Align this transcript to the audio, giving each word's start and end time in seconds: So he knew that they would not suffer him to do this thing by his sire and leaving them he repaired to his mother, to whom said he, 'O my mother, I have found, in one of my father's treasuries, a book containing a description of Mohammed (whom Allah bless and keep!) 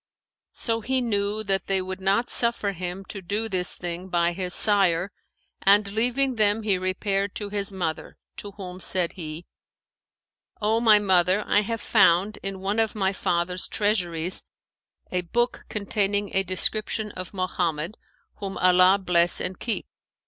So 0.53 0.81
he 0.81 0.99
knew 0.99 1.43
that 1.43 1.67
they 1.67 1.79
would 1.79 2.01
not 2.01 2.31
suffer 2.31 2.71
him 2.71 3.05
to 3.05 3.21
do 3.21 3.47
this 3.47 3.75
thing 3.75 4.07
by 4.09 4.31
his 4.33 4.55
sire 4.55 5.11
and 5.61 5.91
leaving 5.91 6.37
them 6.37 6.63
he 6.63 6.79
repaired 6.79 7.35
to 7.35 7.49
his 7.49 7.71
mother, 7.71 8.17
to 8.37 8.49
whom 8.53 8.79
said 8.79 9.11
he, 9.13 9.45
'O 10.59 10.79
my 10.79 10.97
mother, 10.97 11.43
I 11.45 11.61
have 11.61 11.81
found, 11.81 12.37
in 12.41 12.61
one 12.61 12.79
of 12.79 12.95
my 12.95 13.13
father's 13.13 13.67
treasuries, 13.67 14.41
a 15.11 15.21
book 15.21 15.65
containing 15.69 16.35
a 16.35 16.41
description 16.41 17.11
of 17.11 17.31
Mohammed 17.31 17.95
(whom 18.37 18.57
Allah 18.57 18.97
bless 18.97 19.39
and 19.39 19.59
keep!) 19.59 19.85